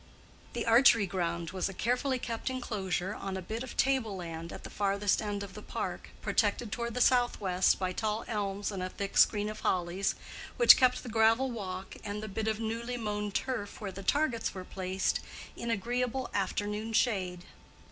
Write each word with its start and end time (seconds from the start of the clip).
The 0.53 0.65
archery 0.65 1.05
ground 1.05 1.51
was 1.51 1.69
a 1.69 1.75
carefully 1.75 2.17
kept 2.17 2.49
enclosure 2.49 3.13
on 3.13 3.37
a 3.37 3.39
bit 3.43 3.61
of 3.61 3.77
table 3.77 4.15
land 4.15 4.51
at 4.51 4.63
the 4.63 4.71
farthest 4.71 5.21
end 5.21 5.43
of 5.43 5.53
the 5.53 5.61
park, 5.61 6.09
protected 6.23 6.71
toward 6.71 6.95
the 6.95 7.01
south 7.01 7.39
west 7.39 7.77
by 7.77 7.91
tall 7.93 8.25
elms 8.27 8.71
and 8.71 8.81
a 8.81 8.89
thick 8.89 9.15
screen 9.15 9.47
of 9.47 9.59
hollies, 9.59 10.15
which 10.57 10.75
kept 10.75 11.03
the 11.03 11.09
gravel 11.09 11.51
walk 11.51 11.95
and 12.03 12.23
the 12.23 12.27
bit 12.27 12.47
of 12.47 12.59
newly 12.59 12.97
mown 12.97 13.31
turf 13.31 13.79
where 13.79 13.91
the 13.91 14.01
targets 14.01 14.55
were 14.55 14.65
placed 14.65 15.19
in 15.55 15.69
agreeable 15.69 16.31
afternoon 16.33 16.93
shade. 16.93 17.43